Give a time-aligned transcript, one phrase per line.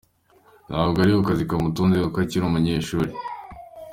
[0.69, 3.11] Ntabwo ari akazi kamutunze kuko akiri umunyeshuri.